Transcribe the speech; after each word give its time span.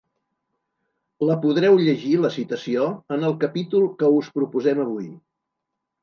La 1.29 1.33
podreu 1.41 1.75
llegir, 1.81 2.13
la 2.23 2.31
citació, 2.35 2.85
en 3.17 3.25
el 3.27 3.35
capítol 3.43 3.85
que 3.99 4.09
us 4.21 4.31
proposem 4.39 4.81
avui. 4.85 5.05